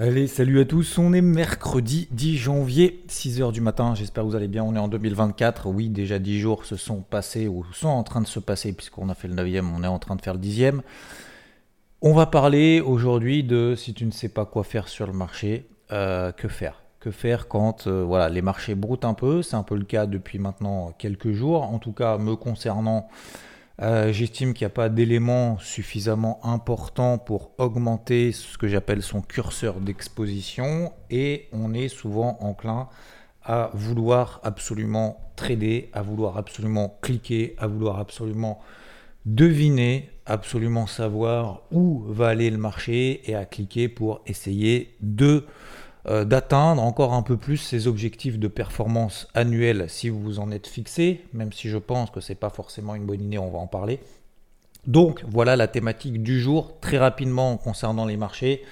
[0.00, 0.96] Allez, salut à tous.
[0.98, 3.96] On est mercredi 10 janvier, 6h du matin.
[3.96, 4.62] J'espère que vous allez bien.
[4.62, 5.66] On est en 2024.
[5.70, 9.08] Oui, déjà 10 jours se sont passés ou sont en train de se passer puisqu'on
[9.08, 10.82] a fait le 9e, on est en train de faire le 10e.
[12.00, 15.66] On va parler aujourd'hui de si tu ne sais pas quoi faire sur le marché,
[15.90, 16.80] euh, que faire?
[17.00, 19.42] Que faire quand euh, voilà, les marchés broutent un peu?
[19.42, 21.64] C'est un peu le cas depuis maintenant quelques jours.
[21.64, 23.08] En tout cas, me concernant,
[23.80, 29.22] euh, j'estime qu'il n'y a pas d'éléments suffisamment importants pour augmenter ce que j'appelle son
[29.22, 30.92] curseur d'exposition.
[31.10, 32.88] Et on est souvent enclin
[33.44, 38.60] à vouloir absolument trader, à vouloir absolument cliquer, à vouloir absolument
[39.26, 45.44] deviner, absolument savoir où va aller le marché et à cliquer pour essayer de
[46.06, 50.66] d'atteindre encore un peu plus ces objectifs de performance annuelle si vous vous en êtes
[50.66, 53.58] fixé, même si je pense que ce n'est pas forcément une bonne idée, on va
[53.58, 54.00] en parler.
[54.86, 58.62] Donc voilà la thématique du jour, très rapidement concernant les marchés.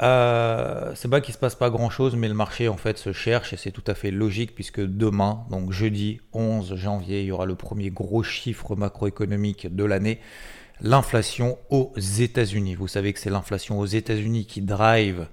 [0.00, 3.12] Euh, c'est pas qu'il se passe pas grand chose, mais le marché en fait se
[3.12, 7.32] cherche et c'est tout à fait logique puisque demain, donc jeudi 11 janvier, il y
[7.32, 10.20] aura le premier gros chiffre macroéconomique de l'année,
[10.82, 12.74] l'inflation aux États-Unis.
[12.74, 15.26] Vous savez que c'est l'inflation aux États-Unis qui drive euh,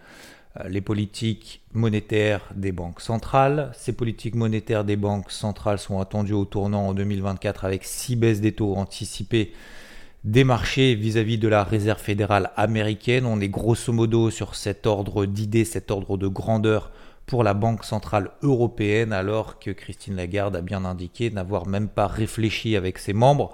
[0.67, 3.71] les politiques monétaires des banques centrales.
[3.73, 8.41] Ces politiques monétaires des banques centrales sont attendues au tournant en 2024 avec six baisses
[8.41, 9.53] des taux anticipées
[10.23, 13.25] des marchés vis-à-vis de la réserve fédérale américaine.
[13.25, 16.91] On est grosso modo sur cet ordre d'idées, cet ordre de grandeur
[17.25, 22.07] pour la Banque centrale européenne, alors que Christine Lagarde a bien indiqué n'avoir même pas
[22.07, 23.53] réfléchi avec ses membres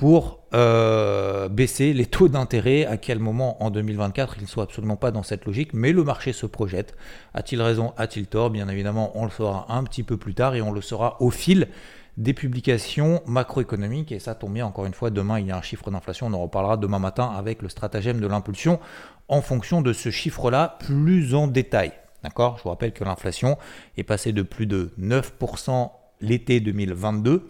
[0.00, 2.86] pour euh, baisser les taux d'intérêt.
[2.86, 6.02] À quel moment en 2024 Il ne soit absolument pas dans cette logique, mais le
[6.02, 6.96] marché se projette.
[7.34, 8.48] A-t-il raison A-t-il tort?
[8.48, 11.28] Bien évidemment, on le saura un petit peu plus tard et on le saura au
[11.30, 11.68] fil
[12.16, 14.10] des publications macroéconomiques.
[14.10, 16.28] Et ça tombe bien, encore une fois, demain il y a un chiffre d'inflation.
[16.28, 18.80] On en reparlera demain matin avec le stratagème de l'impulsion
[19.28, 21.92] en fonction de ce chiffre-là plus en détail.
[22.24, 22.56] D'accord?
[22.56, 23.58] Je vous rappelle que l'inflation
[23.98, 25.90] est passée de plus de 9%
[26.22, 27.46] l'été 2022.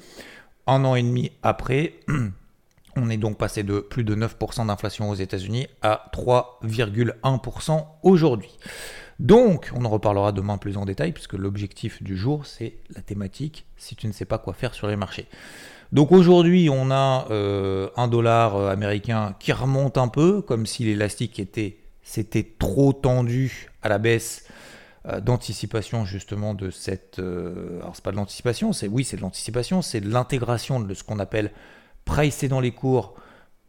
[0.66, 1.94] Un an et demi après,
[2.96, 8.58] On est donc passé de plus de 9% d'inflation aux États-Unis à 3,1% aujourd'hui.
[9.20, 13.66] Donc, on en reparlera demain plus en détail, puisque l'objectif du jour, c'est la thématique,
[13.76, 15.28] si tu ne sais pas quoi faire sur les marchés.
[15.92, 20.84] Donc aujourd'hui, on a euh, un dollar euh, américain qui remonte un peu, comme si
[20.84, 24.46] l'élastique était, s'était trop tendu à la baisse
[25.06, 27.18] euh, d'anticipation justement de cette...
[27.18, 31.02] alors c'est pas de l'anticipation, c'est oui c'est de l'anticipation, c'est de l'intégration de ce
[31.02, 31.50] qu'on appelle
[32.10, 33.14] pricer dans les cours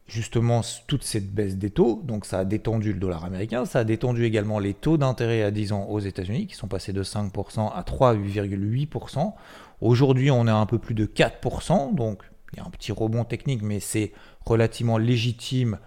[0.08, 3.84] justement toute cette baisse des taux, donc ça a détendu le dollar américain, ça a
[3.84, 7.72] détendu également les taux d'intérêt à 10 ans aux États-Unis qui sont passés de 5%
[7.72, 9.34] à 3,8%.
[9.80, 12.92] Aujourd'hui, on est à un peu plus de 4%, donc il y a un petit
[12.92, 14.12] rebond technique, mais c'est
[14.44, 15.78] relativement légitime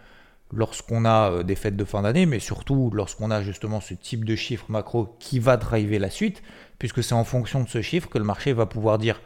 [0.53, 4.25] lorsqu'on a euh, des fêtes de fin d'année, mais surtout lorsqu'on a justement ce type
[4.25, 6.41] de chiffre macro qui va driver la suite,
[6.79, 9.21] puisque c'est en fonction de ce chiffre que le marché va pouvoir dire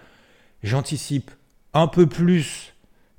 [0.62, 1.31] j'anticipe
[1.75, 2.72] un peu plus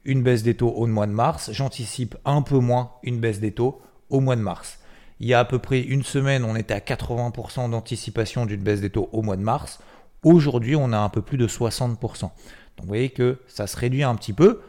[0.06, 1.52] une baisse des taux au mois de mars.
[1.52, 4.80] J'anticipe un peu moins une baisse des taux au mois de mars.
[5.20, 8.82] Il y a à peu près une semaine, on était à 80% d'anticipation d'une baisse
[8.82, 9.80] des taux au mois de mars.
[10.24, 12.22] Aujourd'hui, on a un peu plus de 60%.
[12.22, 12.32] Donc
[12.80, 14.62] vous voyez que ça se réduit un petit peu.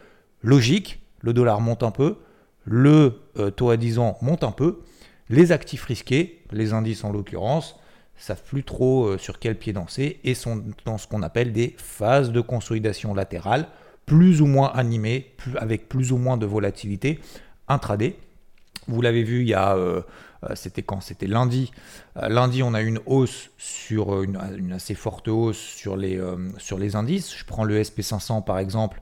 [0.43, 2.19] Logique, le dollar monte un peu,
[2.65, 4.81] le euh, taux à 10 ans monte un peu.
[5.29, 7.77] Les actifs risqués, les indices en l'occurrence,
[8.17, 11.75] savent plus trop euh, sur quel pied danser et sont dans ce qu'on appelle des
[11.79, 13.69] phases de consolidation latérale
[14.11, 17.21] plus ou moins animé, avec plus ou moins de volatilité
[17.69, 18.17] intraday.
[18.89, 20.03] Vous l'avez vu, il y a, euh,
[20.43, 21.01] euh, c'était quand?
[21.01, 21.71] C'était lundi.
[22.17, 26.21] Euh, lundi, on a une hausse sur une, assez forte hausse sur les,
[26.59, 27.33] sur les indices.
[27.37, 29.01] Je prends le SP500 par exemple.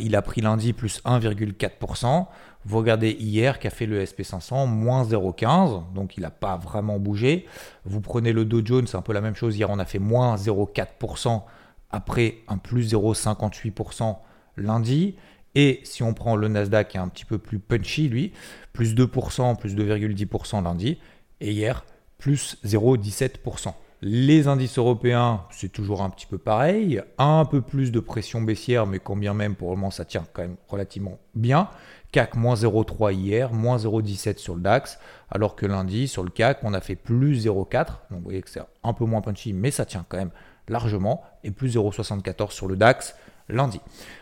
[0.00, 2.26] il a pris lundi plus 1,4%.
[2.64, 7.46] Vous regardez hier qu'a fait le SP500, moins 0,15, donc il n'a pas vraiment bougé.
[7.84, 9.54] Vous prenez le Dow Jones, c'est un peu la même chose.
[9.58, 11.42] Hier, on a fait moins 0,4%
[11.90, 14.16] après un plus 0,58%
[14.56, 15.16] lundi.
[15.54, 18.32] Et si on prend le Nasdaq qui est un petit peu plus punchy, lui,
[18.72, 20.98] plus 2%, plus 2,10% lundi.
[21.40, 21.84] Et hier,
[22.18, 23.72] plus 0,17%.
[24.02, 27.02] Les indices européens, c'est toujours un petit peu pareil.
[27.18, 30.42] Un peu plus de pression baissière, mais combien même pour le moment ça tient quand
[30.42, 31.68] même relativement bien.
[32.12, 34.98] CAC moins 0,3 hier, moins 0,17 sur le DAX,
[35.30, 37.86] alors que lundi, sur le CAC, on a fait plus 0,4.
[38.10, 40.32] Donc vous voyez que c'est un peu moins punchy, mais ça tient quand même
[40.66, 43.14] largement, et plus 0,74 sur le DAX
[43.50, 43.80] lundi.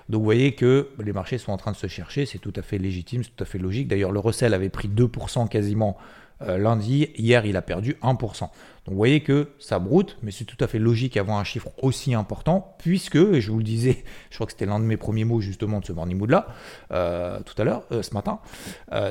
[0.08, 2.62] Donc vous voyez que les marchés sont en train de se chercher, c'est tout à
[2.62, 3.88] fait légitime, c'est tout à fait logique.
[3.88, 5.96] D'ailleurs, le Russell avait pris 2% quasiment
[6.42, 8.40] euh, lundi, hier il a perdu 1%.
[8.40, 8.50] Donc
[8.86, 12.14] vous voyez que ça broute, mais c'est tout à fait logique d'avoir un chiffre aussi
[12.14, 15.24] important, puisque, et je vous le disais, je crois que c'était l'un de mes premiers
[15.24, 16.46] mots justement de ce morning mood là,
[16.92, 18.38] euh, tout à l'heure, euh, ce matin,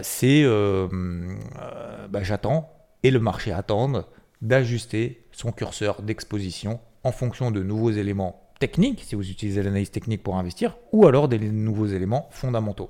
[0.02, 0.46] c'est
[2.10, 2.72] bah, j'attends,
[3.04, 4.06] et le marché attend,
[4.42, 10.24] d'ajuster son curseur d'exposition en fonction de nouveaux éléments techniques, si vous utilisez l'analyse technique
[10.24, 12.90] pour investir, ou alors des nouveaux éléments fondamentaux.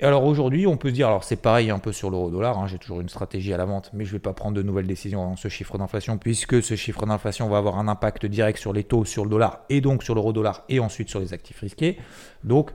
[0.00, 2.66] Et alors aujourd'hui, on peut se dire, alors c'est pareil un peu sur l'euro-dollar, hein,
[2.66, 4.86] j'ai toujours une stratégie à la vente, mais je ne vais pas prendre de nouvelles
[4.88, 8.72] décisions dans ce chiffre d'inflation, puisque ce chiffre d'inflation va avoir un impact direct sur
[8.72, 11.98] les taux, sur le dollar, et donc sur l'euro-dollar, et ensuite sur les actifs risqués.
[12.42, 12.72] Donc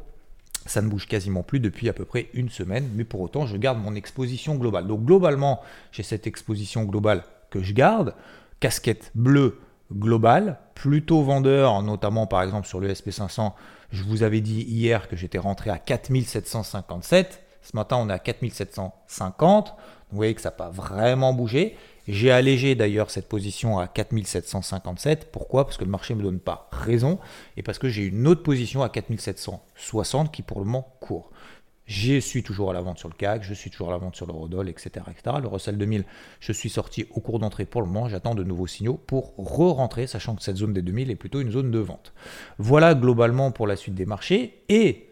[0.66, 3.58] ça ne bouge quasiment plus depuis à peu près une semaine, mais pour autant, je
[3.58, 4.88] garde mon exposition globale.
[4.88, 5.62] Donc globalement,
[5.92, 8.14] j'ai cette exposition globale que je garde,
[8.60, 9.60] casquette bleue
[9.92, 13.54] global, plutôt vendeur, notamment par exemple sur le SP500.
[13.92, 17.44] Je vous avais dit hier que j'étais rentré à 4757.
[17.62, 19.74] Ce matin, on est à 4750.
[20.10, 21.76] Vous voyez que ça n'a pas vraiment bougé.
[22.08, 25.30] J'ai allégé d'ailleurs cette position à 4757.
[25.32, 25.66] Pourquoi?
[25.66, 27.20] Parce que le marché ne me donne pas raison
[27.58, 31.30] et parce que j'ai une autre position à 4760 qui pour le moment court.
[31.88, 34.16] Je suis toujours à la vente sur le CAC, je suis toujours à la vente
[34.18, 35.38] sur le Rodol, etc., etc.
[35.42, 36.04] Le Russell 2000,
[36.42, 38.10] je suis sorti au cours d'entrée pour le moment.
[38.10, 41.52] J'attends de nouveaux signaux pour re-rentrer, sachant que cette zone des 2000 est plutôt une
[41.52, 42.14] zone de vente.
[42.58, 44.64] Voilà globalement pour la suite des marchés.
[44.68, 45.10] Et,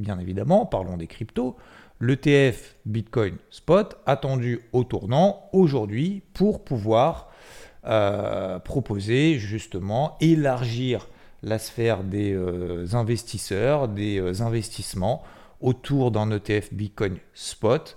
[0.00, 1.56] bien évidemment, parlons des cryptos.
[2.00, 7.30] L'ETF Bitcoin Spot attendu au tournant aujourd'hui pour pouvoir
[7.86, 11.08] euh, proposer justement, élargir
[11.44, 15.22] la sphère des euh, investisseurs, des euh, investissements
[15.60, 17.96] autour d'un ETF Bitcoin Spot.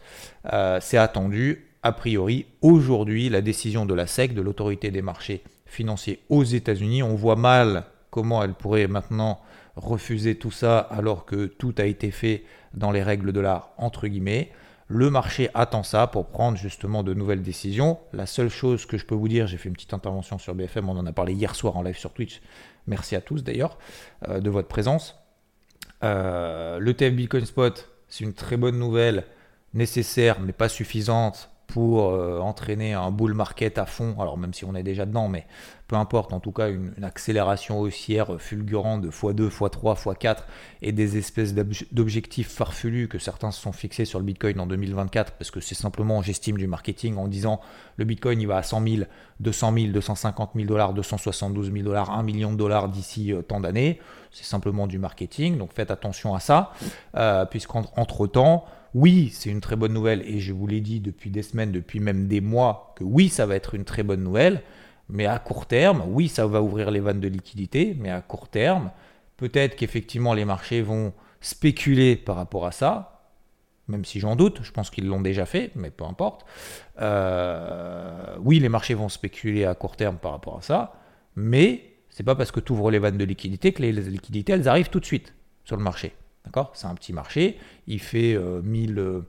[0.52, 5.44] Euh, c'est attendu, a priori, aujourd'hui, la décision de la SEC, de l'autorité des marchés
[5.66, 7.04] financiers aux États-Unis.
[7.04, 9.40] On voit mal comment elle pourrait maintenant
[9.76, 12.44] refuser tout ça alors que tout a été fait
[12.74, 14.52] dans les règles de l'art, entre guillemets.
[14.88, 18.00] Le marché attend ça pour prendre justement de nouvelles décisions.
[18.12, 20.90] La seule chose que je peux vous dire, j'ai fait une petite intervention sur BFM,
[20.90, 22.42] on en a parlé hier soir en live sur Twitch.
[22.88, 23.78] Merci à tous d'ailleurs
[24.28, 25.21] euh, de votre présence.
[26.04, 29.26] Euh, le TF Bitcoin Spot, c'est une très bonne nouvelle,
[29.74, 34.16] nécessaire mais pas suffisante pour euh, entraîner un bull market à fond.
[34.20, 35.48] Alors même si on est déjà dedans, mais
[35.88, 40.38] peu importe, en tout cas une, accélération haussière fulgurante de x2, x3, x4
[40.82, 45.34] et des espèces d'objectifs farfelus que certains se sont fixés sur le Bitcoin en 2024
[45.34, 47.62] parce que c'est simplement, j'estime, du marketing en disant
[47.96, 49.04] le Bitcoin il va à 100 000,
[49.40, 53.62] 200 000, 250 000 dollars, 272 000 dollars, 1 million de dollars d'ici euh, tant
[53.62, 54.00] d'années.
[54.32, 56.74] C'est simplement du marketing, donc faites attention à ça,
[57.16, 61.30] euh, puisqu'entre temps, oui, c'est une très bonne nouvelle et je vous l'ai dit depuis
[61.30, 64.62] des semaines, depuis même des mois, que oui, ça va être une très bonne nouvelle.
[65.10, 68.48] Mais à court terme, oui, ça va ouvrir les vannes de liquidité, mais à court
[68.48, 68.92] terme,
[69.38, 73.22] peut-être qu'effectivement les marchés vont spéculer par rapport à ça,
[73.88, 76.46] même si j'en doute, je pense qu'ils l'ont déjà fait, mais peu importe.
[77.02, 80.94] Euh, oui, les marchés vont spéculer à court terme par rapport à ça,
[81.36, 84.68] mais c'est pas parce que tu ouvres les vannes de liquidité que les liquidités elles
[84.68, 85.34] arrivent tout de suite
[85.66, 86.14] sur le marché.
[86.74, 87.58] C'est un petit marché,
[87.88, 89.24] il fait 1000,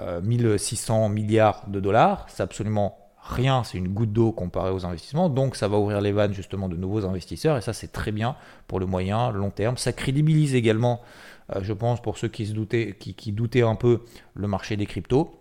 [0.00, 4.84] euh, 1600 euh, milliards de dollars, c'est absolument rien, c'est une goutte d'eau comparé aux
[4.84, 8.12] investissements, donc ça va ouvrir les vannes justement de nouveaux investisseurs, et ça c'est très
[8.12, 8.36] bien
[8.66, 9.76] pour le moyen, long terme.
[9.76, 11.00] Ça crédibilise également,
[11.54, 14.02] euh, je pense, pour ceux qui, se doutaient, qui, doutaient un peu
[14.34, 15.38] le marché des cryptos,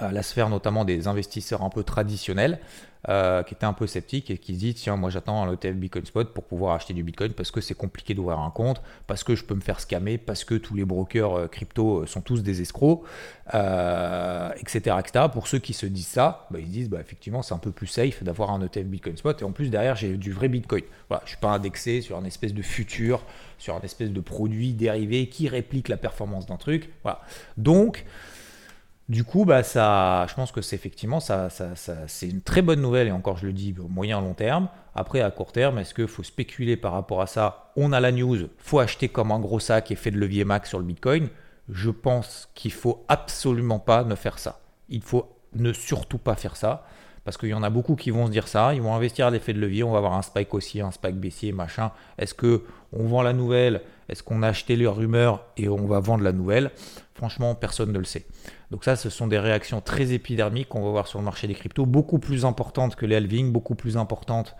[0.00, 2.60] euh, la sphère notamment des investisseurs un peu traditionnels,
[3.08, 5.74] euh, qui était un peu sceptique et qui se dit tiens moi j'attends un ETF
[5.74, 9.24] Bitcoin Spot pour pouvoir acheter du Bitcoin parce que c'est compliqué d'ouvrir un compte, parce
[9.24, 12.20] que je peux me faire scammer, parce que tous les brokers euh, crypto euh, sont
[12.20, 13.02] tous des escrocs,
[13.48, 15.26] etc., etc.
[15.32, 17.88] Pour ceux qui se disent ça, bah, ils disent bah, effectivement c'est un peu plus
[17.88, 20.84] safe d'avoir un ETF Bitcoin Spot et en plus derrière j'ai du vrai Bitcoin.
[21.08, 23.24] Voilà, je suis pas indexé sur un espèce de futur,
[23.58, 26.90] sur un espèce de produit dérivé qui réplique la performance d'un truc.
[27.02, 27.20] Voilà.
[27.56, 28.04] Donc
[29.08, 31.48] du coup, bah, ça, je pense que c'est effectivement ça,
[32.06, 34.68] c'est une très bonne nouvelle, et encore je le dis au moyen long terme.
[34.94, 37.72] Après, à court terme, est-ce qu'il faut spéculer par rapport à ça?
[37.76, 40.68] On a la news, faut acheter comme un gros sac et fait de levier max
[40.68, 41.28] sur le Bitcoin.
[41.68, 44.60] Je pense qu'il faut absolument pas ne faire ça.
[44.88, 46.84] Il faut ne surtout pas faire ça.
[47.24, 49.30] Parce qu'il y en a beaucoup qui vont se dire ça, ils vont investir à
[49.30, 51.92] l'effet de levier, on va avoir un spike aussi, un spike baissier, machin.
[52.18, 53.82] Est-ce que on vend la nouvelle?
[54.08, 56.72] Est-ce qu'on a acheté les rumeurs et on va vendre la nouvelle?
[57.14, 58.26] Franchement, personne ne le sait.
[58.72, 61.54] Donc ça, ce sont des réactions très épidermiques qu'on va voir sur le marché des
[61.54, 64.56] cryptos, beaucoup plus importantes que les halvings, beaucoup plus importantes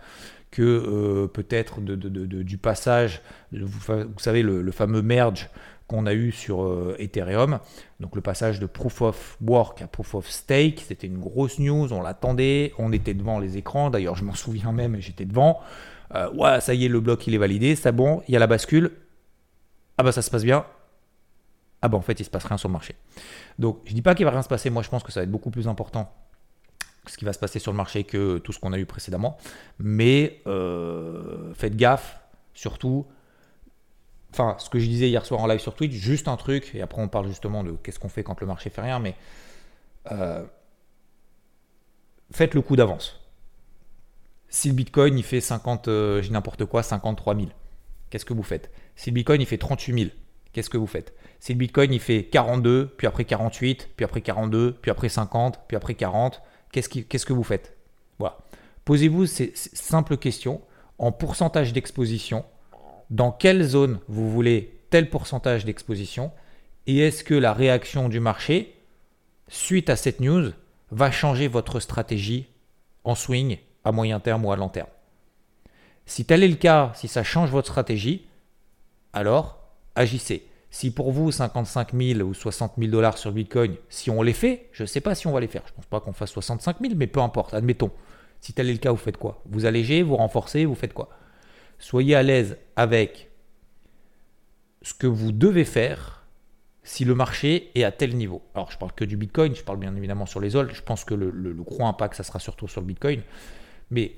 [0.53, 5.49] que euh, peut-être du passage, vous, savez, le, fameux merge
[5.87, 7.59] qu'on a eu sur euh, Ethereum.
[7.99, 11.91] Donc le passage de Proof of Work à Proof of Stake, c'était une grosse news,
[11.91, 15.59] on l'attendait, on était devant les écrans, d'ailleurs je m'en souviens même, j'étais devant.
[16.15, 18.39] Euh, ouais, ça y est, le bloc il est validé, c'est bon, il y a
[18.39, 18.91] la bascule.
[19.97, 20.65] Ah bah ça se passe bien.
[21.81, 22.95] Ah bah en fait il se passe rien sur le marché.
[23.59, 25.25] Donc je dis pas qu'il va rien se passer, moi je pense que ça va
[25.25, 26.11] être beaucoup plus important
[27.07, 29.37] ce qui va se passer sur le marché que tout ce qu'on a eu précédemment.
[29.79, 32.19] Mais euh, faites gaffe,
[32.53, 33.05] surtout.
[34.33, 36.81] Enfin, ce que je disais hier soir en live sur Twitch, juste un truc, et
[36.81, 39.13] après on parle justement de qu'est-ce qu'on fait quand le marché fait rien, mais
[40.11, 40.43] euh,
[42.31, 43.19] faites le coup d'avance.
[44.49, 47.47] Si le Bitcoin il fait 50, euh, j'ai n'importe quoi, 53 000,
[48.09, 48.71] qu'est-ce que vous faites?
[48.95, 50.11] Si le Bitcoin il fait 38 000,
[50.51, 51.13] qu'est-ce que vous faites?
[51.39, 55.59] Si le Bitcoin il fait 42, puis après 48, puis après 42, puis après 50,
[55.67, 57.77] puis après 40, qu'est-ce, que vous faites?
[58.17, 58.39] Voilà.
[58.83, 60.59] Posez-vous ces, simples questions
[60.97, 62.45] en pourcentage d'exposition.
[63.13, 66.31] Dans quelle zone vous voulez tel pourcentage d'exposition
[66.87, 68.75] Et est-ce que la réaction du marché,
[69.47, 70.49] suite à cette news,
[70.89, 72.47] va changer votre stratégie
[73.03, 74.89] en swing à moyen terme ou à long terme?
[76.07, 78.25] Si tel est le cas, si ça change votre stratégie,
[79.13, 79.59] alors
[79.93, 80.47] agissez.
[80.71, 84.69] Si pour vous, 55 000 ou 60 000 dollars sur Bitcoin, si on les fait,
[84.71, 85.61] je ne sais pas si on va les faire.
[85.67, 87.91] Je ne pense pas qu'on fasse 65 000, mais peu importe, admettons.
[88.41, 89.39] Si tel est le cas, vous faites quoi?
[89.45, 91.09] Vous allégez, vous renforcez, vous faites quoi?
[91.83, 93.29] Soyez à l'aise avec
[94.83, 96.25] ce que vous devez faire
[96.83, 98.41] si le marché est à tel niveau.
[98.55, 100.73] Alors, je parle que du Bitcoin, je parle bien évidemment sur les autres.
[100.73, 103.21] Je pense que le, le gros impact, ça sera surtout sur le Bitcoin.
[103.91, 104.15] Mais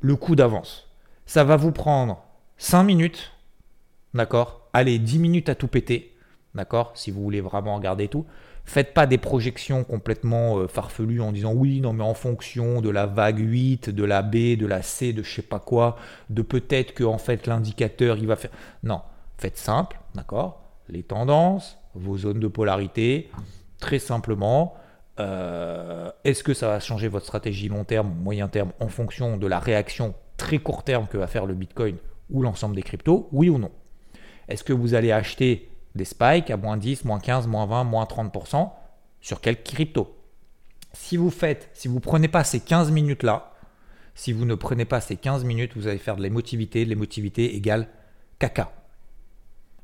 [0.00, 0.90] le coup d'avance,
[1.24, 2.24] ça va vous prendre
[2.56, 3.30] 5 minutes,
[4.12, 4.68] d'accord?
[4.72, 6.16] Allez 10 minutes à tout péter,
[6.56, 6.90] d'accord?
[6.96, 8.26] Si vous voulez vraiment regarder tout.
[8.64, 12.90] Faites pas des projections complètement euh, farfelues en disant oui, non, mais en fonction de
[12.90, 15.96] la vague 8, de la B, de la C, de je sais pas quoi,
[16.30, 18.52] de peut-être que en fait l'indicateur il va faire.
[18.82, 19.02] Non,
[19.36, 20.62] faites simple, d'accord?
[20.88, 23.30] Les tendances, vos zones de polarité,
[23.80, 24.74] très simplement.
[25.20, 29.46] Euh, est-ce que ça va changer votre stratégie long terme, moyen terme, en fonction de
[29.46, 31.96] la réaction très court terme que va faire le Bitcoin
[32.30, 33.28] ou l'ensemble des cryptos?
[33.32, 33.72] Oui ou non?
[34.48, 38.04] Est-ce que vous allez acheter des spikes à moins 10, moins 15, moins 20, moins
[38.04, 38.70] 30%
[39.20, 40.16] sur quel crypto
[40.92, 43.52] Si vous faites, si vous ne prenez pas ces 15 minutes-là,
[44.14, 46.84] si vous ne prenez pas ces 15 minutes, vous allez faire de l'émotivité.
[46.84, 47.88] L'émotivité égale
[48.38, 48.72] caca.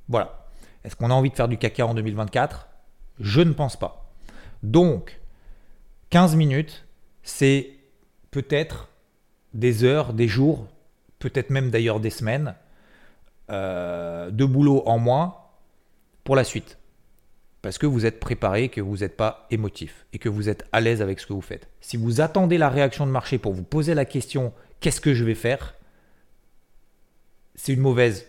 [0.09, 0.47] Voilà.
[0.85, 2.69] Est-ce qu'on a envie de faire du caca en 2024
[3.21, 4.13] Je ne pense pas.
[4.63, 5.21] Donc,
[6.11, 6.87] 15 minutes,
[7.23, 7.71] c'est
[8.31, 8.89] peut-être
[9.55, 10.67] des heures, des jours,
[11.19, 12.55] peut-être même d'ailleurs des semaines
[13.51, 15.37] euh, de boulot en moins
[16.29, 16.77] pour la suite.
[17.63, 20.83] Parce que vous êtes préparé, que vous n'êtes pas émotif et que vous êtes à
[20.83, 21.71] l'aise avec ce que vous faites.
[21.81, 25.25] Si vous attendez la réaction de marché pour vous poser la question qu'est-ce que je
[25.25, 25.75] vais faire,
[27.55, 28.27] c'est une mauvaise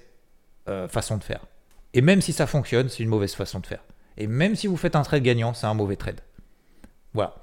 [0.70, 1.46] euh, façon de faire.
[1.94, 3.84] Et même si ça fonctionne, c'est une mauvaise façon de faire.
[4.16, 6.22] Et même si vous faites un trade gagnant, c'est un mauvais trade.
[7.14, 7.36] Voilà.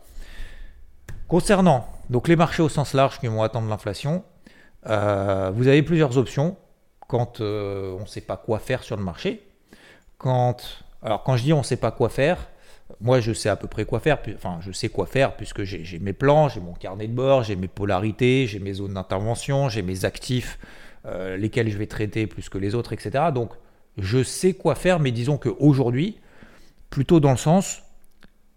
[1.28, 4.24] Concernant donc les marchés au sens large qui vont attendre l'inflation,
[4.86, 6.56] euh, vous avez plusieurs options
[7.08, 9.42] quand euh, on ne sait pas quoi faire sur le marché.
[10.18, 10.56] Quand,
[11.02, 12.48] alors quand je dis on ne sait pas quoi faire,
[13.00, 15.98] moi je sais à peu près quoi faire, enfin je sais quoi faire puisque j'ai
[15.98, 19.82] mes plans, j'ai mon carnet de bord, j'ai mes polarités, j'ai mes zones d'intervention, j'ai
[19.82, 20.58] mes actifs,
[21.04, 23.26] euh, lesquels je vais traiter plus que les autres, etc.
[23.34, 23.50] Donc
[23.98, 26.18] je sais quoi faire, mais disons qu'aujourd'hui,
[26.90, 27.82] plutôt dans le sens,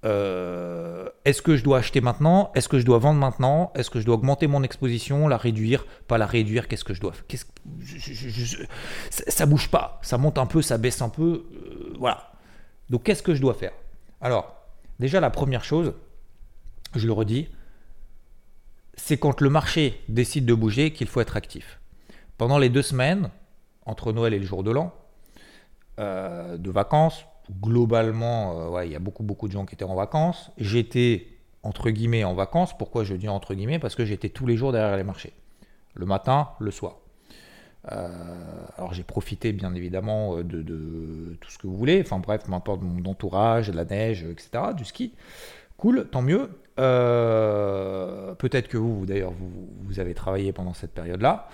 [0.06, 2.52] euh, est-ce que je dois acheter maintenant?
[2.56, 3.72] Est-ce que je dois vendre maintenant?
[3.76, 7.02] Est-ce que je dois augmenter mon exposition, la réduire Pas la réduire, qu'est-ce que je
[7.02, 7.26] dois faire
[9.28, 12.32] Ça bouge pas, ça monte un peu, ça baisse un peu, euh, voilà.
[12.90, 13.74] Donc qu'est-ce que je dois faire?
[14.22, 14.56] Alors,
[15.00, 15.94] déjà la première chose,
[16.96, 17.50] je le redis,
[18.96, 21.80] c'est quand le marché décide de bouger qu'il faut être actif.
[22.38, 23.30] Pendant les deux semaines,
[23.86, 24.94] entre Noël et le jour de l'an,
[26.00, 27.26] euh, de vacances,
[27.62, 30.52] globalement, euh, il y a beaucoup, beaucoup de gens qui étaient en vacances.
[30.58, 31.28] J'étais,
[31.64, 32.78] entre guillemets, en vacances.
[32.78, 33.80] Pourquoi je dis entre guillemets?
[33.80, 35.34] Parce que j'étais tous les jours derrière les marchés.
[35.96, 36.98] Le matin, le soir.
[37.92, 38.10] Euh,
[38.78, 42.82] alors j'ai profité bien évidemment euh, de, tout ce que vous voulez, enfin bref, m'importe
[42.82, 45.14] mon entourage, de la neige, etc., du ski.
[45.78, 46.50] Cool, tant mieux.
[46.76, 51.50] Peut-être que vous, d'ailleurs, vous, vous, avez travaillé pendant cette période-là.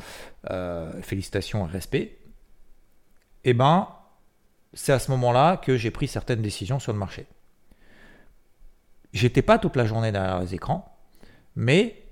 [1.01, 2.17] félicitations et respect.
[3.43, 3.87] Eh ben,
[4.75, 7.25] c'est à ce moment-là que j'ai pris certaines décisions sur le marché.
[9.13, 10.95] J'étais pas toute la journée derrière les écrans,
[11.55, 12.03] mais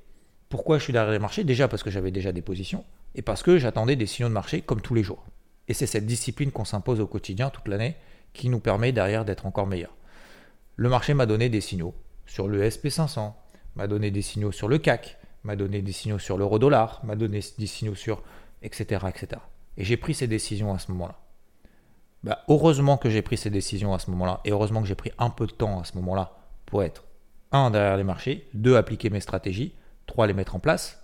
[0.50, 1.44] pourquoi je suis derrière les marchés?
[1.44, 4.62] Déjà parce que j'avais déjà des positions et parce que j'attendais des signaux de marché
[4.62, 5.24] comme tous les jours.
[5.68, 7.96] Et c'est cette discipline qu'on s'impose au quotidien toute l'année
[8.32, 9.96] qui nous permet derrière d'être encore meilleur.
[10.76, 11.94] Le marché m'a donné des signaux
[12.26, 13.34] sur le SP500,
[13.76, 17.16] m'a donné des signaux sur le CAC, m'a donné des signaux sur l'euro dollar, m'a
[17.16, 18.24] donné des signaux sur
[18.62, 19.06] etc.
[19.10, 19.42] etc.
[19.78, 21.20] Et j'ai pris ces décisions à ce moment-là.
[22.24, 25.12] Bah, heureusement que j'ai pris ces décisions à ce moment-là, et heureusement que j'ai pris
[25.18, 27.04] un peu de temps à ce moment-là pour être,
[27.52, 29.74] un, derrière les marchés, deux, appliquer mes stratégies,
[30.08, 31.04] trois, les mettre en place.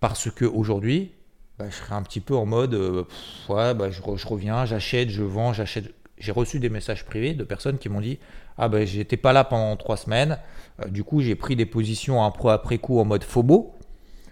[0.00, 1.12] Parce qu'aujourd'hui,
[1.58, 3.04] bah, je serais un petit peu en mode, euh,
[3.48, 5.94] ouais, bah, je, reviens, j'achète, je vends, j'achète.
[6.18, 8.18] J'ai reçu des messages privés de personnes qui m'ont dit,
[8.56, 10.38] ah ben j'étais pas là pendant trois semaines,
[10.80, 13.74] euh, du coup j'ai pris des positions un pro après coup en mode FOMO,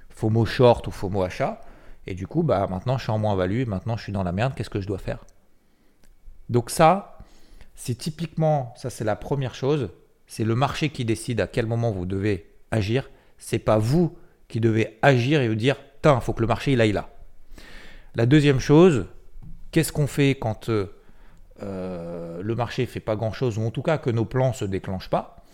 [0.08, 1.60] FOMO short ou FOMO achat,
[2.06, 4.54] et du coup bah maintenant je suis en moins-value, maintenant je suis dans la merde,
[4.54, 5.18] qu'est-ce que je dois faire?
[6.48, 7.18] Donc ça,
[7.74, 9.90] c'est typiquement, ça c'est la première chose,
[10.26, 13.10] c'est le marché qui décide à quel moment vous devez agir.
[13.38, 14.16] C'est pas vous
[14.48, 17.10] qui devez agir et vous dire, il faut que le marché il aille là.
[18.14, 19.06] La deuxième chose,
[19.70, 20.86] qu'est-ce qu'on fait quand euh,
[21.62, 25.10] euh, le marché fait pas grand-chose ou en tout cas que nos plans se déclenchent
[25.10, 25.44] pas?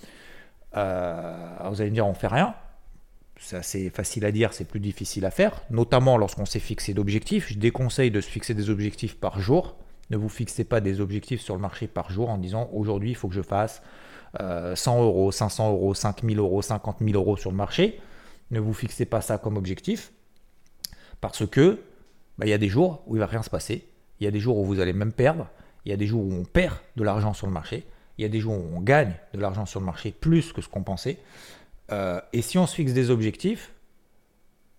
[0.76, 2.54] Euh, Vous allez me dire, on fait rien.
[3.38, 7.48] C'est assez facile à dire, c'est plus difficile à faire, notamment lorsqu'on s'est fixé d'objectifs.
[7.48, 9.76] Je déconseille de se fixer des objectifs par jour.
[10.10, 13.16] Ne vous fixez pas des objectifs sur le marché par jour en disant aujourd'hui il
[13.16, 13.82] faut que je fasse
[14.38, 18.00] 100 euh, euros, 500 euros, 5000 euros, 50 000 euros sur le marché.
[18.50, 20.12] Ne vous fixez pas ça comme objectif
[21.20, 21.80] parce que
[22.38, 23.86] bah, il y a des jours où il va rien se passer.
[24.18, 25.48] Il y a des jours où vous allez même perdre.
[25.84, 27.86] Il y a des jours où on perd de l'argent sur le marché.
[28.18, 30.60] Il y a des jours où on gagne de l'argent sur le marché plus que
[30.60, 31.18] ce qu'on pensait.
[31.90, 33.72] Euh, et si on se fixe des objectifs,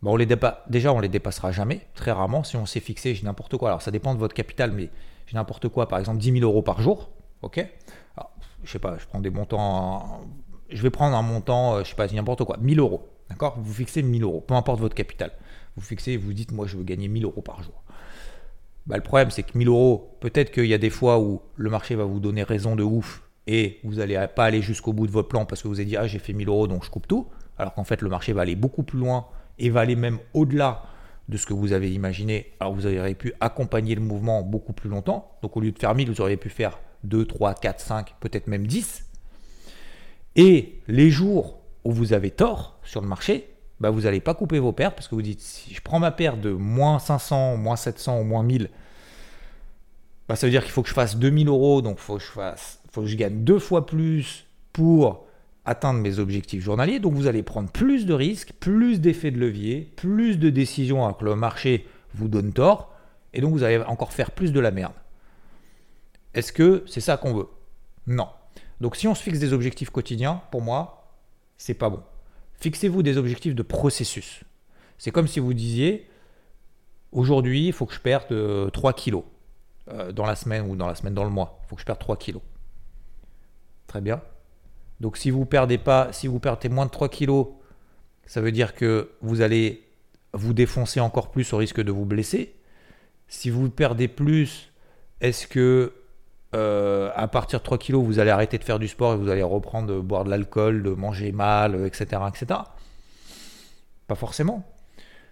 [0.02, 0.28] bah, on les
[0.68, 2.44] déjà on les dépassera jamais, très rarement.
[2.44, 3.70] Si on s'est fixé, j'ai n'importe quoi.
[3.70, 4.90] Alors ça dépend de votre capital, mais
[5.36, 7.10] n'importe quoi, par exemple 10 000 euros par jour,
[7.42, 7.66] ok?
[8.64, 10.22] Je sais pas, je prends des montants,
[10.70, 13.58] je vais prendre un montant, euh, je sais pas, n'importe quoi, 1000 euros, d'accord?
[13.60, 15.32] Vous fixez 1000 euros, peu importe votre capital.
[15.76, 17.84] Vous fixez, vous dites, moi je veux gagner 1000 euros par jour.
[18.86, 21.70] Bah, le problème, c'est que 1000 euros, peut-être qu'il y a des fois où le
[21.70, 25.12] marché va vous donner raison de ouf et vous n'allez pas aller jusqu'au bout de
[25.12, 27.08] votre plan parce que vous avez dit, ah j'ai fait 1000 euros donc je coupe
[27.08, 27.28] tout.
[27.58, 29.28] Alors qu'en fait, le marché va aller beaucoup plus loin
[29.60, 30.84] et va aller même au-delà
[31.32, 32.52] de ce que vous avez imaginé.
[32.60, 35.32] Alors vous auriez pu accompagner le mouvement beaucoup plus longtemps.
[35.42, 38.48] Donc au lieu de faire 1000, vous auriez pu faire 2, 3, 4, 5, peut-être
[38.48, 39.06] même 10.
[40.36, 43.48] Et les jours où vous avez tort sur le marché,
[43.80, 46.12] bah vous n'allez pas couper vos pertes parce que vous dites si je prends ma
[46.12, 48.70] perte de moins 500, moins 700 ou moins 1000,
[50.28, 53.08] bah ça veut dire qu'il faut que je fasse 2000 euros, donc fasse, faut que
[53.08, 55.26] je gagne deux fois plus pour
[55.66, 57.00] atteindre mes objectifs journaliers.
[57.00, 61.18] Donc vous allez prendre plus de risques, plus d'effets de levier, plus de décisions alors
[61.18, 62.94] que le marché vous donne tort,
[63.34, 64.94] et donc vous allez encore faire plus de la merde.
[66.34, 67.48] Est-ce que c'est ça qu'on veut?
[68.08, 68.28] Non.
[68.80, 71.16] Donc si on se fixe des objectifs quotidiens, pour moi,
[71.58, 72.02] c'est pas bon.
[72.60, 74.44] Fixez-vous des objectifs de processus.
[74.98, 76.08] C'est comme si vous disiez
[77.12, 79.24] aujourd'hui, il faut que je perde 3 euh, kilos
[79.90, 81.60] euh, dans la semaine ou dans la semaine dans le mois.
[81.64, 82.42] Il faut que je perde 3 kilos.
[83.88, 84.22] Très bien.
[85.02, 87.48] Donc si vous perdez pas, si vous perdez moins de 3 kilos,
[88.28, 89.84] ça veut dire que vous allez
[90.34, 92.56] vous défoncer encore plus au risque de vous blesser.
[93.28, 94.72] Si vous perdez plus,
[95.20, 95.94] est-ce que
[96.54, 99.30] euh, à partir de 3 kilos, vous allez arrêter de faire du sport et vous
[99.30, 102.60] allez reprendre de boire de l'alcool, de manger mal, etc., etc.
[104.06, 104.64] Pas forcément.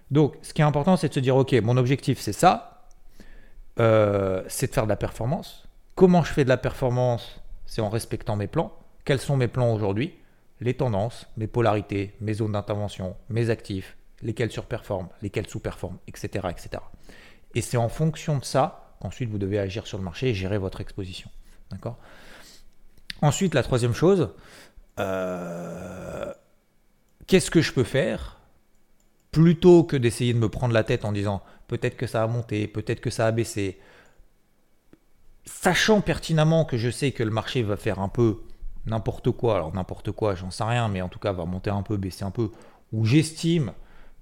[0.09, 2.87] Donc, ce qui est important, c'est de se dire, ok, mon objectif, c'est ça,
[3.79, 5.67] euh, c'est de faire de la performance.
[5.93, 7.39] Comment je fais de la performance?
[7.67, 8.73] C'est en respectant mes plans.
[9.09, 10.13] Quels sont mes plans aujourd'hui?
[10.61, 16.83] Les tendances, mes polarités, mes zones d'intervention, mes actifs, lesquels surperforment, lesquels sous-performent, etc., etc.
[17.55, 20.59] Et c'est en fonction de ça qu'ensuite vous devez agir sur le marché et gérer
[20.59, 21.27] votre exposition.
[21.71, 21.97] D'accord?
[23.23, 24.29] Ensuite, la troisième chose,
[24.99, 26.31] euh,
[27.25, 28.39] qu'est-ce que je peux faire
[29.31, 32.67] plutôt que d'essayer de me prendre la tête en disant peut-être que ça a monté,
[32.67, 33.79] peut-être que ça a baissé,
[35.45, 38.43] sachant pertinemment que je sais que le marché va faire un peu
[38.89, 41.83] n'importe quoi, alors n'importe quoi, j'en sais rien, mais en tout cas va monter un
[41.83, 42.51] peu, baisser un peu,
[42.91, 43.71] ou j'estime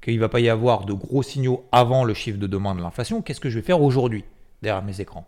[0.02, 2.84] qu'il ne va pas y avoir de gros signaux avant le chiffre de demande de
[2.84, 4.26] l'inflation, qu'est-ce que je vais faire aujourd'hui
[4.62, 5.28] derrière mes écrans?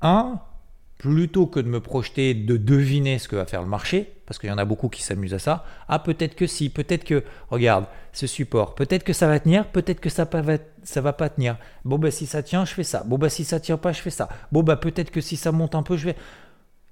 [0.00, 0.40] Un,
[0.98, 4.48] plutôt que de me projeter, de deviner ce que va faire le marché, parce qu'il
[4.48, 7.86] y en a beaucoup qui s'amusent à ça, ah peut-être que si, peut-être que, regarde,
[8.12, 11.58] ce support, peut-être que ça va tenir, peut-être que ça va, ça va pas tenir.
[11.84, 13.02] Bon bah si ça tient, je fais ça.
[13.04, 14.28] Bon bah si ça tient pas, je fais ça.
[14.52, 16.16] Bon bah peut-être que si ça monte un peu, je vais...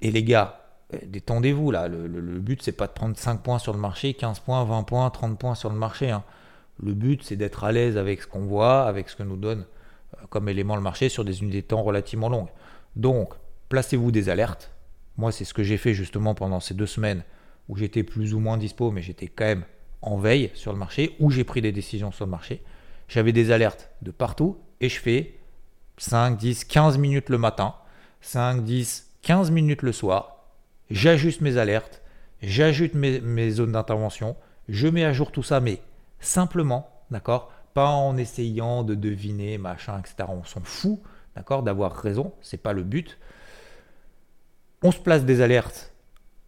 [0.02, 0.61] Et les gars,
[1.06, 1.88] détendez-vous là.
[1.88, 5.10] Le, but, c'est pas de prendre 5 points sur le marché, 15 points, 20 points,
[5.10, 6.10] 30 points sur le marché.
[6.10, 6.24] Hein.
[6.82, 9.64] Le but, c'est d'être à l'aise avec ce qu'on voit, avec ce que nous donne
[10.14, 12.50] euh, comme élément le marché sur des unités de temps relativement longues.
[12.96, 13.34] Donc,
[13.68, 14.72] placez-vous des alertes.
[15.16, 17.22] Moi, c'est ce que j'ai fait justement pendant ces deux semaines
[17.68, 19.64] où j'étais plus ou moins dispo, mais j'étais quand même
[20.00, 22.62] en veille sur le marché, où j'ai pris des décisions sur le marché.
[23.08, 25.34] J'avais des alertes de partout et je fais
[25.98, 27.74] 5, 10, 15 minutes le matin,
[28.20, 30.41] 5, 10, 15 minutes le soir
[30.92, 32.02] j'ajuste mes alertes,
[32.42, 34.36] j'ajoute mes, zones d'intervention,
[34.68, 35.80] je mets à jour tout ça, mais
[36.20, 40.28] simplement, d'accord Pas en essayant de deviner, machin, etc.
[40.28, 41.00] On s'en fout
[41.36, 43.18] d'accord, d'avoir raison, c'est pas le but.
[44.82, 45.92] On se place des alertes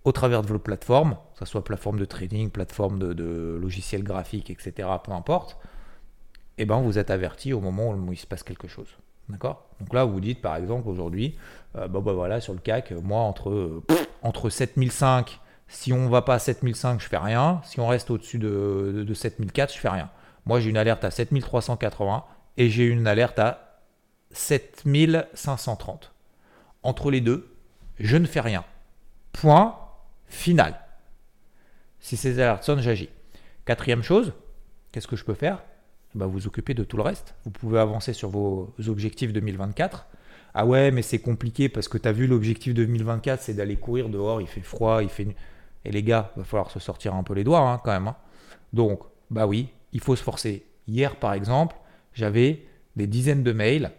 [0.04, 4.50] au travers de vos plateformes, que ce soit plateforme de trading, plateforme de, logiciels graphiques,
[4.50, 5.56] etc., peu importe,
[6.56, 8.86] et eh ben vous êtes averti au moment où il se passe quelque chose.
[9.28, 9.66] D'accord?
[9.80, 11.36] Donc là, vous dites par exemple aujourd'hui,
[11.76, 13.82] euh, bah, voilà, sur le CAC, moi entre,
[14.24, 17.60] entre 7005, si on va pas à 7005, je fais rien.
[17.64, 20.10] Si on reste au-dessus de, de, de 7004, je fais rien.
[20.46, 22.24] Moi, j'ai une alerte à 7380
[22.56, 23.80] et j'ai une alerte à
[24.32, 26.12] 7530.
[26.82, 27.54] Entre les deux,
[28.00, 28.64] je ne fais rien.
[29.32, 29.78] Point
[30.26, 30.80] final.
[32.00, 33.10] Si ces alertes sonnent, j'agis.
[33.64, 34.32] Quatrième chose,
[34.92, 35.62] qu'est-ce que je peux faire?
[36.14, 37.34] Bah, Vous occuper de tout le reste.
[37.44, 40.06] Vous pouvez avancer sur vos objectifs 2024.
[40.54, 44.08] Ah ouais, mais c'est compliqué parce que tu as vu l'objectif 2024, c'est d'aller courir
[44.08, 45.26] dehors, il fait froid, il fait...
[45.84, 48.08] Et les gars, va falloir se sortir un peu les doigts hein, quand même.
[48.08, 48.16] Hein.
[48.72, 50.64] Donc, bah oui, il faut se forcer.
[50.86, 51.76] Hier, par exemple,
[52.12, 52.62] j'avais
[52.96, 53.90] des dizaines de mails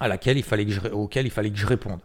[0.00, 2.00] à laquelle il fallait que je, auxquels il fallait que je réponde.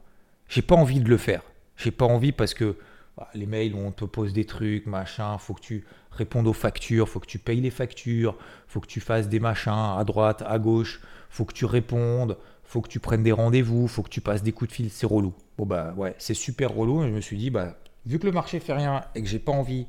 [0.48, 1.42] J'ai pas envie de le faire.
[1.78, 2.76] J'ai pas envie parce que
[3.18, 7.08] bah, les mails on te pose des trucs, machin, faut que tu répondes aux factures,
[7.08, 8.38] faut que tu payes les factures,
[8.68, 12.38] faut que tu fasses des machins à droite, à gauche, faut que tu répondes,
[12.70, 15.08] faut que tu prennes des rendez-vous, faut que tu passes des coups de fil, c'est
[15.08, 15.34] relou.
[15.58, 17.04] Bon bah ouais, c'est super relou.
[17.04, 19.40] Et je me suis dit, bah, vu que le marché fait rien et que j'ai
[19.40, 19.88] pas envie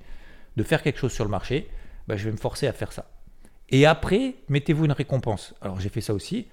[0.57, 1.69] de faire quelque chose sur le marché,
[2.09, 3.11] bah, je vais me forcer à faire ça.
[3.69, 5.55] Et après, mettez-vous une récompense.
[5.61, 6.49] Alors j'ai fait ça aussi.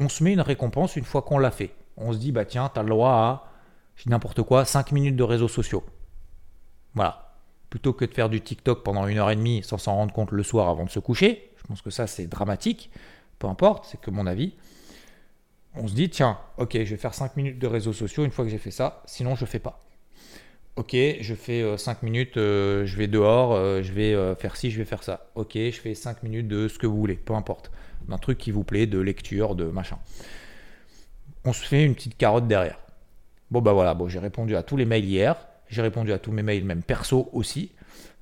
[0.00, 1.72] On se met une récompense une fois qu'on l'a fait.
[1.96, 3.44] On se dit, bah tiens, tu as le droit à,
[4.06, 5.84] n'importe quoi, 5 minutes de réseaux sociaux.
[6.94, 7.36] Voilà.
[7.70, 10.32] Plutôt que de faire du TikTok pendant une heure et demie sans s'en rendre compte
[10.32, 11.52] le soir avant de se coucher.
[11.58, 12.90] Je pense que ça, c'est dramatique.
[13.38, 14.54] Peu importe, c'est que mon avis.
[15.74, 18.44] On se dit, tiens, ok, je vais faire 5 minutes de réseaux sociaux une fois
[18.44, 19.80] que j'ai fait ça, sinon je ne fais pas.
[20.76, 24.70] Ok, je fais 5 euh, minutes, euh, je vais dehors, euh, je vais faire ci,
[24.70, 25.26] je vais faire ça.
[25.34, 27.70] Ok, je fais 5 minutes de ce que vous voulez, peu importe.
[28.08, 29.98] D'un truc qui vous plaît, de lecture, de machin.
[31.44, 32.78] On se fait une petite carotte derrière.
[33.50, 35.36] Bon bah voilà, bon, j'ai répondu à tous les mails hier,
[35.68, 37.72] j'ai répondu à tous mes mails, même perso aussi.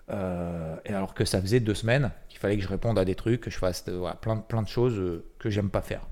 [0.09, 3.43] et alors que ça faisait deux semaines qu'il fallait que je réponde à des trucs,
[3.43, 3.85] que je fasse
[4.21, 6.03] plein, plein de choses que j'aime pas faire.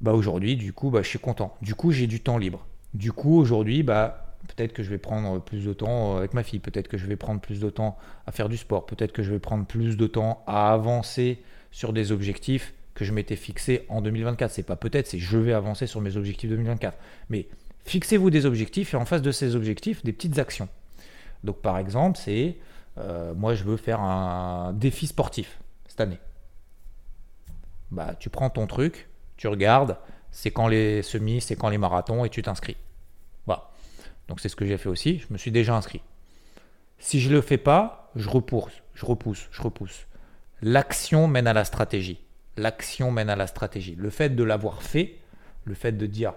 [0.00, 1.56] Bah aujourd'hui, du coup, bah, je suis content.
[1.62, 2.66] Du coup, j'ai du temps libre.
[2.94, 6.58] Du coup, aujourd'hui, bah, Peut-être que je vais prendre plus de temps avec ma fille,
[6.58, 9.32] peut-être que je vais prendre plus de temps à faire du sport, peut-être que je
[9.32, 14.00] vais prendre plus de temps à avancer sur des objectifs que je m'étais fixés en
[14.00, 14.50] 2024.
[14.50, 16.96] C'est pas peut-être, c'est je vais avancer sur mes objectifs 2024.
[17.28, 17.48] Mais
[17.84, 20.68] fixez-vous des objectifs et en face de ces objectifs, des petites actions.
[21.44, 22.56] Donc par exemple, c'est
[22.98, 26.18] euh, moi je veux faire un défi sportif cette année.
[27.90, 29.96] Bah tu prends ton truc, tu regardes,
[30.30, 32.76] c'est quand les semis, c'est quand les marathons et tu t'inscris.
[34.28, 36.02] Donc c'est ce que j'ai fait aussi, je me suis déjà inscrit.
[36.98, 40.06] Si je ne le fais pas, je repousse, je repousse, je repousse.
[40.62, 42.18] L'action mène à la stratégie.
[42.56, 43.94] L'action mène à la stratégie.
[43.96, 45.16] Le fait de l'avoir fait,
[45.64, 46.32] le fait de dire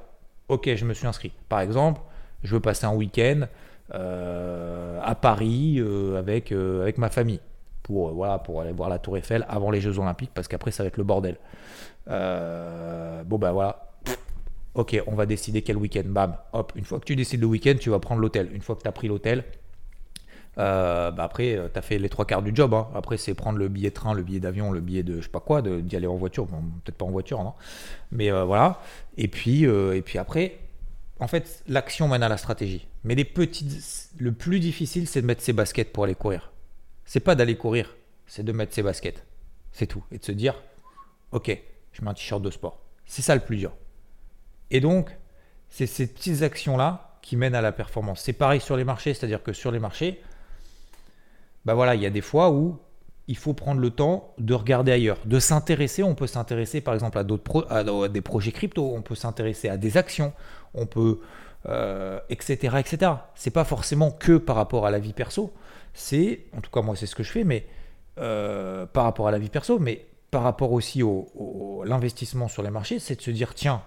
[0.49, 1.31] ok, je me suis inscrit.
[1.47, 2.01] Par exemple,
[2.43, 3.47] je veux passer un week-end
[3.93, 7.39] euh, à Paris euh, euh, avec ma famille
[7.89, 10.83] pour, voilà, pour aller voir la Tour Eiffel avant les Jeux Olympiques parce qu'après ça
[10.83, 11.37] va être le bordel.
[12.07, 13.89] bon ben voilà,
[14.75, 16.03] Ok, on va décider quel week-end.
[16.05, 16.71] Bam, hop.
[16.75, 18.49] Une fois que tu décides le week-end, tu vas prendre l'hôtel.
[18.53, 19.43] Une fois que tu as pris l'hôtel,
[20.57, 22.73] euh, bah après, euh, tu as fait les trois quarts du job.
[22.73, 22.87] Hein.
[22.93, 25.29] Après, c'est prendre le billet de train, le billet d'avion, le billet de je sais
[25.29, 26.45] pas quoi, d'y aller en voiture.
[26.47, 27.53] Peut-être pas en voiture, non
[28.11, 28.79] Mais euh, voilà.
[29.17, 30.59] Et puis, et puis après,
[31.19, 32.87] en fait, l'action mène à la stratégie.
[33.03, 36.51] Mais les petites, le plus difficile, c'est de mettre ses baskets pour aller courir.
[37.09, 37.95] C'est pas d'aller courir,
[38.27, 39.25] c'est de mettre ses baskets.
[39.71, 40.03] C'est tout.
[40.11, 40.53] Et de se dire,
[41.31, 41.59] ok,
[41.91, 42.83] je mets un t-shirt de sport.
[43.07, 43.71] C'est ça le plus dur.
[44.69, 45.09] Et donc,
[45.69, 48.21] c'est ces petites actions-là qui mènent à la performance.
[48.21, 50.21] C'est pareil sur les marchés, c'est-à-dire que sur les marchés,
[51.65, 52.77] bah voilà, il y a des fois où
[53.27, 56.03] il faut prendre le temps de regarder ailleurs, de s'intéresser.
[56.03, 59.97] On peut s'intéresser par exemple à, d'autres des projets crypto, on peut s'intéresser à des
[59.97, 60.31] actions,
[60.75, 61.21] on peut,
[61.65, 63.13] euh, etc., etc.
[63.33, 65.51] C'est pas forcément que par rapport à la vie perso.
[65.99, 67.67] C'est, en tout cas moi c'est ce que je fais, mais
[68.17, 72.69] euh, par rapport à la vie perso, mais par rapport aussi au l'investissement sur les
[72.69, 73.81] marchés, c'est de se dire tiens,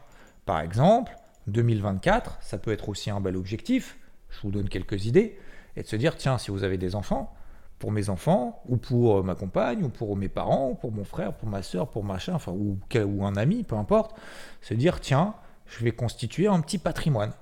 [0.45, 1.13] par exemple,
[1.47, 3.99] 2024, ça peut être aussi un bel objectif,
[4.31, 5.39] je vous donne quelques idées,
[5.77, 7.35] et de se dire, tiens, si vous avez des enfants,
[7.79, 11.05] pour mes enfants, ou pour euh, ma compagne, ou pour mes parents, ou pour mon
[11.05, 14.17] frère, pour ma soeur, pour machin, enfin, ou, ou un ami, peu importe,
[14.61, 15.35] se dire, tiens,
[15.67, 17.33] je vais constituer un petit patrimoine.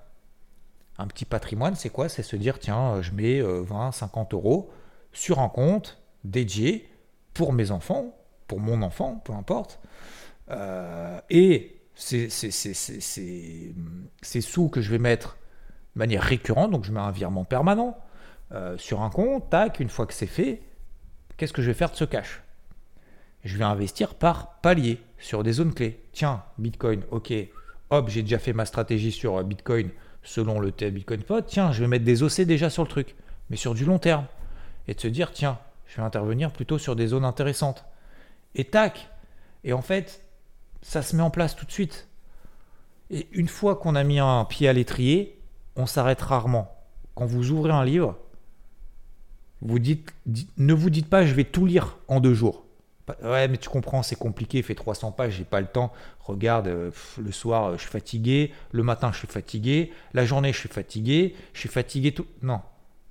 [1.01, 2.11] Un petit patrimoine, c'est quoi?
[2.11, 4.71] C'est se dire, tiens, euh, je mets 20, euh, 50 euros
[5.13, 6.91] sur un compte dédié
[7.33, 8.15] pour mes enfants,
[8.47, 9.81] pour mon enfant, peu importe.
[11.31, 12.29] et ces
[14.41, 15.39] sous que je vais mettre
[15.95, 17.97] de manière récurrente, donc je mets un virement permanent
[18.53, 20.61] euh, sur un compte, tac, une fois que c'est fait,
[21.37, 22.43] qu'est-ce que je vais faire de ce cash?
[23.45, 26.05] Je vais investir par palier sur des zones clés.
[26.13, 27.33] Tiens, Bitcoin, ok,
[27.89, 29.91] hop, j'ai déjà fait ma stratégie sur Bitcoin
[30.22, 31.46] selon le thème Bitcoin Pod.
[31.46, 33.14] Tiens, je vais mettre des OC déjà sur le truc,
[33.48, 34.26] mais sur du long terme.
[34.88, 37.85] Et de se dire, tiens, je vais intervenir plutôt sur des zones intéressantes.
[38.54, 39.09] Et tac
[39.64, 40.24] Et en fait,
[40.83, 42.09] ça se met en place tout de suite.
[43.11, 45.40] Et une fois qu'on a mis un pied à l'étrier,
[45.76, 46.76] on s'arrête rarement.
[47.14, 48.16] Quand vous ouvrez un livre,
[49.62, 50.14] vous dites,
[50.56, 52.64] ne vous dites pas je vais tout lire en deux jours.
[53.23, 55.92] Ouais, mais tu comprends, c'est compliqué, fait 300 pages, j'ai pas le temps.
[56.20, 60.53] Regarde, euh, le soir, euh, je suis fatigué, le matin, je suis fatigué, la journée,
[60.53, 62.27] je suis fatigué, je suis fatigué tout.
[62.42, 62.61] Non,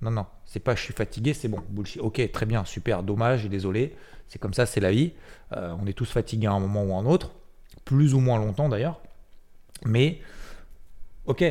[0.00, 2.00] non, non, c'est pas je suis fatigué, c'est bon, bullshit.
[2.02, 3.96] Ok, très bien, super, dommage, désolé,
[4.28, 5.12] c'est comme ça, c'est la vie.
[5.52, 7.32] Euh, on est tous fatigués à un moment ou à un autre,
[7.84, 9.00] plus ou moins longtemps d'ailleurs.
[9.84, 10.20] Mais,
[11.26, 11.42] ok,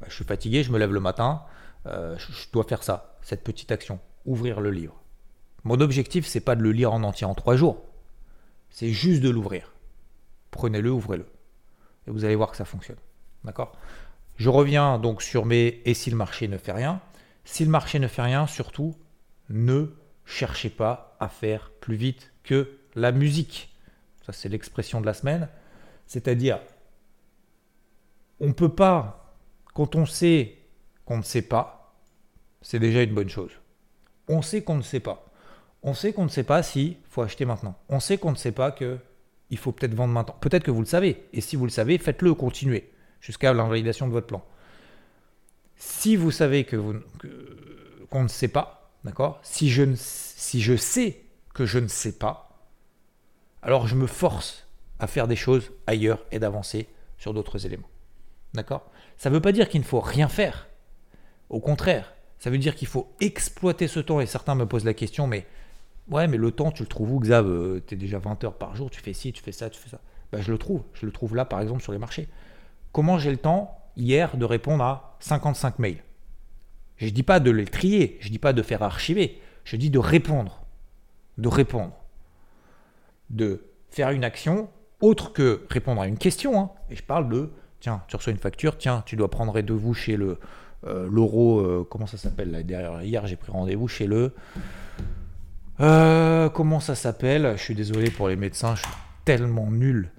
[0.00, 1.42] bah, je suis fatigué, je me lève le matin,
[1.86, 4.94] je dois faire ça, cette petite action, ouvrir le livre.
[5.64, 7.82] Mon objectif, c'est pas de le lire en entier en trois jours.
[8.74, 9.72] C'est juste de l'ouvrir.
[10.50, 11.26] Prenez-le, ouvrez-le.
[12.08, 12.98] Et vous allez voir que ça fonctionne.
[13.44, 13.78] D'accord?
[14.34, 17.00] Je reviens donc sur mes et si le marché ne fait rien?
[17.44, 18.96] Si le marché ne fait rien, surtout,
[19.48, 23.72] ne cherchez pas à faire plus vite que la musique.
[24.26, 25.48] Ça, c'est l'expression de la semaine.
[26.08, 26.58] C'est-à-dire,
[28.40, 29.36] on ne peut pas,
[29.72, 30.58] quand on sait
[31.04, 31.94] qu'on ne sait pas,
[32.60, 33.52] c'est déjà une bonne chose.
[34.26, 35.23] On sait qu'on ne sait pas.
[35.84, 37.76] On sait qu'on ne sait pas si faut acheter maintenant.
[37.88, 38.98] On sait qu'on ne sait pas que
[39.50, 40.34] il faut peut-être vendre maintenant.
[40.40, 41.26] Peut-être que vous le savez.
[41.32, 44.42] Et si vous le savez, faites-le, continuez jusqu'à l'invalidation de votre plan.
[45.76, 46.94] Si vous savez que vous
[48.10, 51.20] qu'on ne sait pas, d'accord si je, si je sais
[51.52, 52.66] que je ne sais pas,
[53.62, 54.66] alors je me force
[54.98, 57.88] à faire des choses ailleurs et d'avancer sur d'autres éléments.
[58.54, 58.90] D'accord?
[59.18, 60.68] Ça ne veut pas dire qu'il ne faut rien faire.
[61.50, 64.20] Au contraire, ça veut dire qu'il faut exploiter ce temps.
[64.20, 65.46] Et certains me posent la question, mais
[66.08, 68.54] Ouais, mais le temps, tu le trouves où, Xav euh, Tu es déjà 20 heures
[68.54, 70.00] par jour, tu fais ci, tu fais ça, tu fais ça.
[70.32, 70.82] Bah, je le trouve.
[70.92, 72.28] Je le trouve là, par exemple, sur les marchés.
[72.92, 76.02] Comment j'ai le temps, hier, de répondre à 55 mails?
[76.96, 79.76] Je ne dis pas de les trier, je ne dis pas de faire archiver, je
[79.76, 80.64] dis de répondre.
[81.38, 81.92] De répondre.
[83.30, 84.68] De faire une action
[85.00, 86.60] autre que répondre à une question.
[86.60, 86.70] Hein.
[86.90, 90.16] Et je parle de, tiens, tu reçois une facture, tiens, tu dois prendre rendez-vous chez
[90.16, 90.38] le
[90.86, 94.34] l'euro, euh, comment ça s'appelle là derrière Hier, j'ai pris rendez-vous chez le...
[95.80, 97.54] Euh, comment ça s'appelle?
[97.56, 98.92] Je suis désolé pour les médecins, je suis
[99.24, 100.10] tellement nul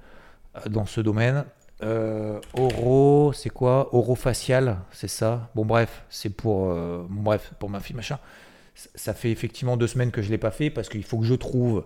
[0.55, 1.45] euh, dans ce domaine.
[1.83, 3.93] Euh, oro, c'est quoi?
[3.93, 5.49] Orofacial, c'est ça?
[5.55, 8.19] Bon bref, c'est pour, bon, bref, pour ma fille, machin.
[8.73, 11.35] Ça fait effectivement deux semaines que je l'ai pas fait parce qu'il faut que je
[11.35, 11.85] trouve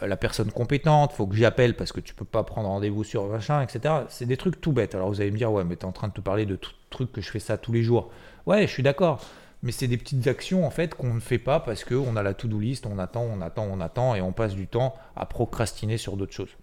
[0.00, 3.26] la personne compétente, faut que j'y appelle parce que tu peux pas prendre rendez-vous sur
[3.26, 3.94] machin, etc.
[4.08, 4.94] C'est des trucs tout bêtes.
[4.94, 6.58] Alors vous allez me dire, ouais, mais tu es en train de te parler de
[6.90, 8.10] trucs que je fais ça tous les jours.
[8.46, 9.20] Ouais, je suis d'accord
[9.62, 12.34] mais c'est des petites actions en fait qu'on ne fait pas parce qu'on a la
[12.34, 15.98] to-do list, on attend, on attend, on attend et on passe du temps à procrastiner
[15.98, 16.56] sur d'autres choses.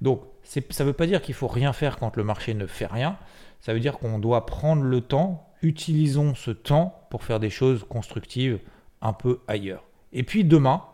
[0.00, 2.86] Donc ça ne veut pas dire qu'il faut rien faire quand le marché ne fait
[2.86, 3.18] rien,
[3.60, 7.84] ça veut dire qu'on doit prendre le temps, utilisons ce temps pour faire des choses
[7.88, 8.60] constructives
[9.00, 9.84] un peu ailleurs.
[10.12, 10.84] Et puis demain,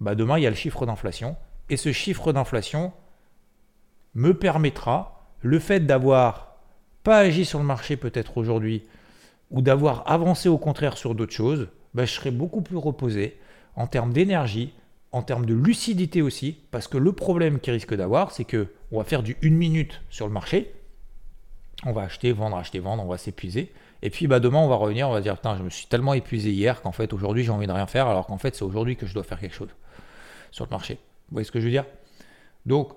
[0.00, 1.36] bah demain il y a le chiffre d'inflation
[1.68, 2.92] et ce chiffre d'inflation
[4.14, 6.56] me permettra le fait d'avoir
[7.02, 8.84] pas agi sur le marché peut-être aujourd'hui,
[9.50, 13.38] ou d'avoir avancé au contraire sur d'autres choses, ben, je serai beaucoup plus reposé
[13.74, 14.72] en termes d'énergie,
[15.12, 18.98] en termes de lucidité aussi, parce que le problème qui risque d'avoir, c'est que on
[18.98, 20.72] va faire du 1 minute sur le marché,
[21.84, 24.76] on va acheter, vendre, acheter, vendre, on va s'épuiser, et puis bah, demain on va
[24.76, 27.50] revenir, on va dire putain je me suis tellement épuisé hier qu'en fait aujourd'hui j'ai
[27.50, 29.70] envie de rien faire, alors qu'en fait c'est aujourd'hui que je dois faire quelque chose
[30.52, 30.94] sur le marché.
[30.94, 31.86] Vous voyez ce que je veux dire?
[32.66, 32.92] Donc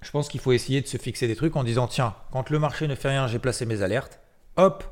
[0.00, 2.58] je pense qu'il faut essayer de se fixer des trucs en disant tiens, quand le
[2.58, 4.20] marché ne fait rien, j'ai placé mes alertes,
[4.56, 4.84] hop,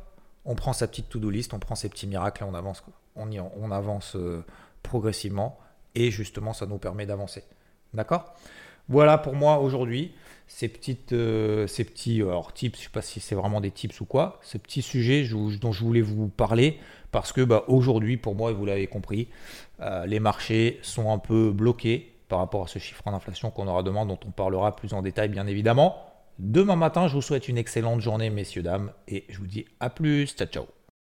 [0.49, 2.55] on prend sa petite to-do list, on prend ses petits miracles et on
[3.71, 4.17] avance.
[4.17, 4.45] Euh,
[4.83, 5.59] progressivement
[5.95, 7.45] et justement ça nous permet d'avancer.
[7.93, 8.35] D'accord?
[8.89, 10.15] Voilà pour moi aujourd'hui
[10.47, 13.61] ces, petites, euh, ces petits euh, alors, tips, je ne sais pas si c'est vraiment
[13.61, 15.29] des tips ou quoi, ces petits sujets
[15.61, 16.79] dont je voulais vous parler
[17.11, 19.29] parce que bah, aujourd'hui pour moi, vous l'avez compris,
[20.07, 24.07] les marchés sont un peu bloqués par rapport à ce chiffre d'inflation qu'on aura demain
[24.07, 26.08] dont on parlera plus en détail bien évidemment.
[26.39, 29.91] Demain matin, je vous souhaite une excellente journée, messieurs, dames, et je vous dis à
[29.91, 30.35] plus.
[30.37, 30.78] Ciao, ciao.